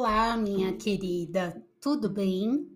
[0.00, 2.70] Olá, minha querida, tudo bem?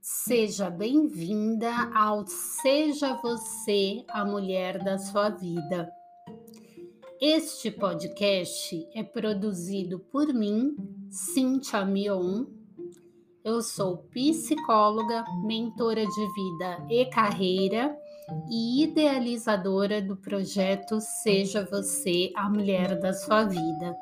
[0.00, 5.90] Seja bem-vinda ao Seja Você a Mulher da Sua Vida.
[7.20, 10.76] Este podcast é produzido por mim,
[11.10, 12.46] Cintia Mion.
[13.42, 17.98] Eu sou psicóloga, mentora de vida e carreira
[18.48, 23.92] e idealizadora do projeto Seja Você a Mulher da Sua Vida.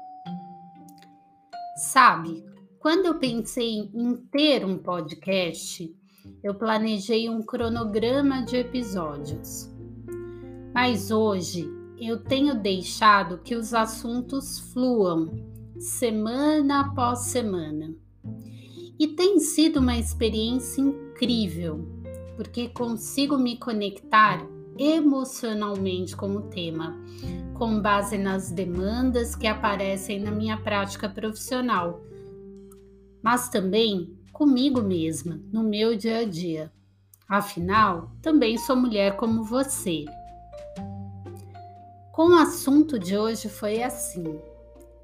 [1.79, 2.45] Sabe,
[2.89, 5.95] quando eu pensei em ter um podcast,
[6.43, 9.71] eu planejei um cronograma de episódios.
[10.73, 11.71] Mas hoje
[12.01, 15.29] eu tenho deixado que os assuntos fluam
[15.79, 17.95] semana após semana.
[18.99, 21.87] E tem sido uma experiência incrível,
[22.37, 24.43] porque consigo me conectar
[24.79, 26.99] emocionalmente com o tema,
[27.53, 32.09] com base nas demandas que aparecem na minha prática profissional,
[33.23, 36.73] mas também comigo mesma, no meu dia a dia.
[37.29, 40.05] Afinal, também sou mulher como você.
[42.13, 44.41] Com o assunto de hoje foi assim.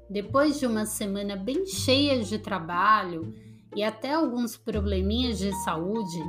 [0.09, 3.33] Depois de uma semana bem cheia de trabalho
[3.75, 6.23] e até alguns probleminhas de saúde,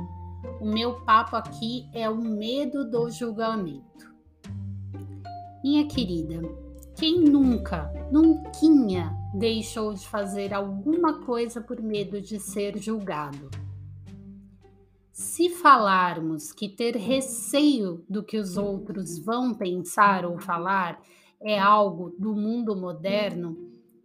[0.59, 4.11] o meu papo aqui é o medo do julgamento.
[5.63, 6.41] Minha querida,
[6.97, 8.47] quem nunca, nunca
[9.33, 13.51] deixou de fazer alguma coisa por medo de ser julgado?
[15.11, 20.99] Se falarmos que ter receio do que os outros vão pensar ou falar
[21.39, 23.55] é algo do mundo moderno,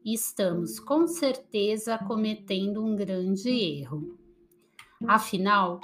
[0.04, 4.18] estamos com certeza cometendo um grande erro.
[5.06, 5.80] Afinal,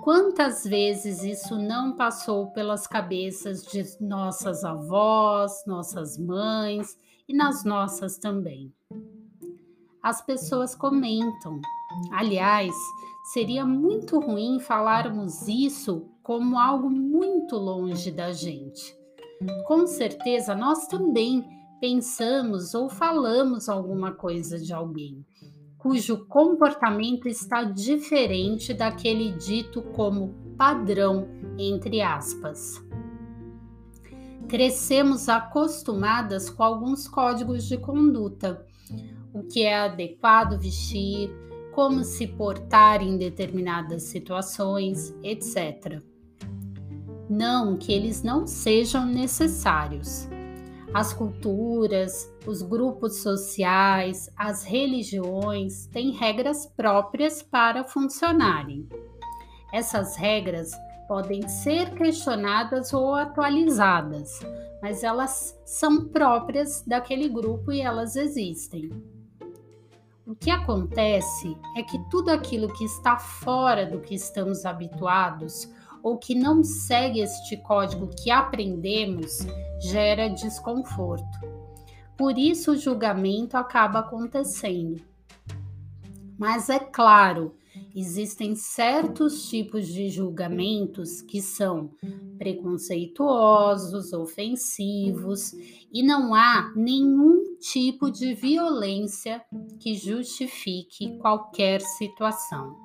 [0.00, 6.96] Quantas vezes isso não passou pelas cabeças de nossas avós, nossas mães
[7.28, 8.72] e nas nossas também?
[10.02, 11.60] As pessoas comentam.
[12.10, 12.74] Aliás,
[13.32, 18.96] seria muito ruim falarmos isso como algo muito longe da gente.
[19.66, 21.44] Com certeza nós também
[21.80, 25.24] pensamos ou falamos alguma coisa de alguém
[25.82, 31.26] cujo comportamento está diferente daquele dito como padrão,
[31.58, 32.80] entre aspas.
[34.48, 38.64] Crescemos acostumadas com alguns códigos de conduta,
[39.34, 41.28] o que é adequado vestir,
[41.74, 46.00] como se portar em determinadas situações, etc.
[47.28, 50.28] Não que eles não sejam necessários
[50.94, 58.86] as culturas, os grupos sociais, as religiões têm regras próprias para funcionarem.
[59.72, 60.72] Essas regras
[61.08, 64.40] podem ser questionadas ou atualizadas,
[64.82, 68.90] mas elas são próprias daquele grupo e elas existem.
[70.26, 75.68] O que acontece é que tudo aquilo que está fora do que estamos habituados
[76.02, 79.38] ou que não segue este código que aprendemos
[79.80, 81.38] gera desconforto.
[82.16, 85.02] Por isso o julgamento acaba acontecendo.
[86.38, 87.54] Mas é claro,
[87.94, 91.90] existem certos tipos de julgamentos que são
[92.38, 95.52] preconceituosos, ofensivos,
[95.92, 99.44] e não há nenhum tipo de violência
[99.78, 102.81] que justifique qualquer situação.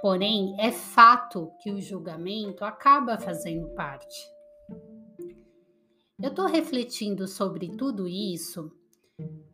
[0.00, 4.30] Porém, é fato que o julgamento acaba fazendo parte.
[6.20, 8.72] Eu estou refletindo sobre tudo isso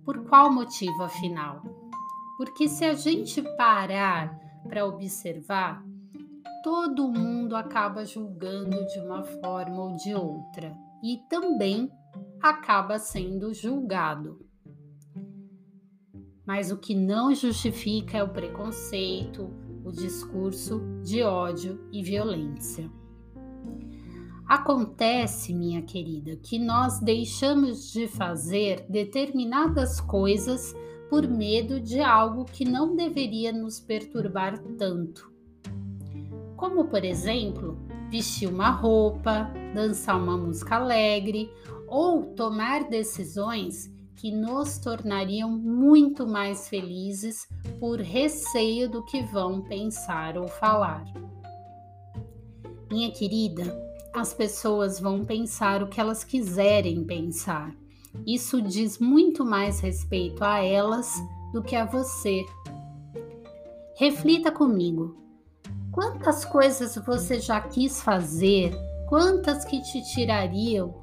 [0.05, 1.63] por qual motivo, afinal?
[2.37, 4.39] Porque se a gente parar
[4.69, 5.83] para observar,
[6.63, 11.91] todo mundo acaba julgando de uma forma ou de outra e também
[12.41, 14.45] acaba sendo julgado.
[16.47, 19.51] Mas o que não justifica é o preconceito,
[19.85, 22.91] o discurso de ódio e violência.
[24.47, 30.75] Acontece, minha querida, que nós deixamos de fazer determinadas coisas
[31.09, 35.33] por medo de algo que não deveria nos perturbar tanto.
[36.57, 37.79] Como, por exemplo,
[38.11, 41.51] vestir uma roupa, dançar uma música alegre
[41.87, 43.93] ou tomar decisões
[44.25, 47.47] que nos tornariam muito mais felizes
[47.79, 51.05] por receio do que vão pensar ou falar.
[52.91, 53.65] Minha querida,
[54.15, 57.77] as pessoas vão pensar o que elas quiserem pensar.
[58.27, 61.13] Isso diz muito mais respeito a elas
[61.53, 62.47] do que a você.
[63.99, 65.23] Reflita comigo.
[65.93, 68.75] Quantas coisas você já quis fazer?
[69.07, 70.95] Quantas que te tirariam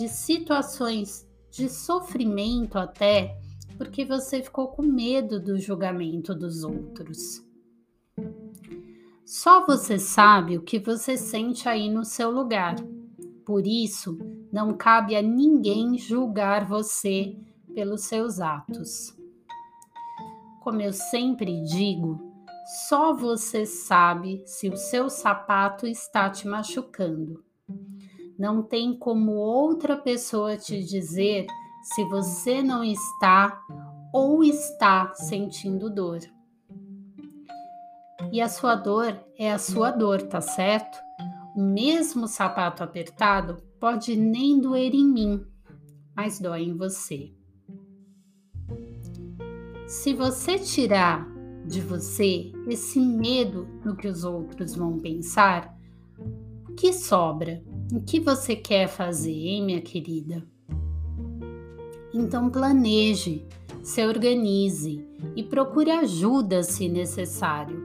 [0.00, 3.38] de situações de sofrimento até
[3.76, 7.44] porque você ficou com medo do julgamento dos outros.
[9.24, 12.76] Só você sabe o que você sente aí no seu lugar.
[13.44, 14.18] Por isso,
[14.52, 17.36] não cabe a ninguém julgar você
[17.74, 19.14] pelos seus atos.
[20.62, 22.32] Como eu sempre digo,
[22.88, 27.45] só você sabe se o seu sapato está te machucando.
[28.38, 31.46] Não tem como outra pessoa te dizer
[31.82, 33.60] se você não está
[34.12, 36.20] ou está sentindo dor.
[38.32, 40.98] E a sua dor é a sua dor, tá certo?
[41.54, 45.46] O mesmo sapato apertado pode nem doer em mim,
[46.14, 47.32] mas dói em você.
[49.86, 51.26] Se você tirar
[51.64, 55.74] de você esse medo do que os outros vão pensar,
[56.68, 57.62] o que sobra?
[57.92, 60.44] O que você quer fazer, hein, minha querida?
[62.12, 63.46] Então planeje,
[63.80, 65.06] se organize
[65.36, 67.80] e procure ajuda se necessário.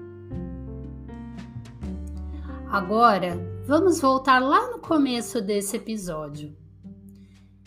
[2.68, 3.38] Agora,
[3.68, 6.58] vamos voltar lá no começo desse episódio.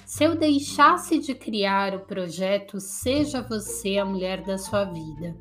[0.05, 5.37] Se eu deixasse de criar o projeto Seja Você a Mulher da Sua Vida,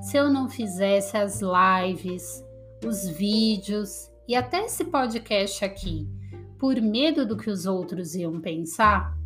[0.00, 2.42] se eu não fizesse as lives,
[2.86, 6.08] os vídeos e até esse podcast aqui,
[6.56, 9.18] por medo do que os outros iam pensar,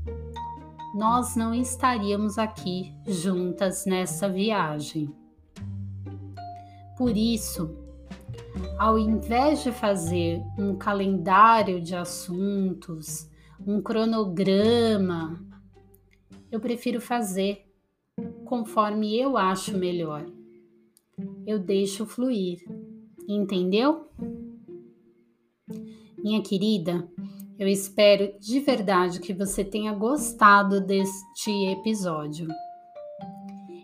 [0.94, 5.14] nós não estaríamos aqui juntas nessa viagem.
[6.96, 7.76] Por isso,
[8.78, 13.28] ao invés de fazer um calendário de assuntos,
[13.60, 15.38] um cronograma,
[16.50, 17.70] eu prefiro fazer
[18.46, 20.24] conforme eu acho melhor.
[21.46, 22.64] Eu deixo fluir,
[23.28, 24.08] entendeu?
[26.24, 27.06] Minha querida,
[27.58, 32.48] eu espero de verdade que você tenha gostado deste episódio.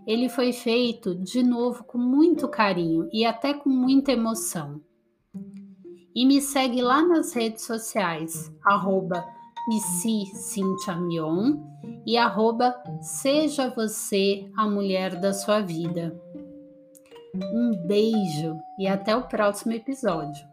[0.06, 4.80] Ele foi feito de novo com muito carinho e até com muita emoção.
[6.14, 9.22] E me segue lá nas redes sociais, arroba
[12.06, 16.18] e arroba Seja Você a Mulher da Sua Vida.
[17.52, 20.49] Um beijo e até o próximo episódio.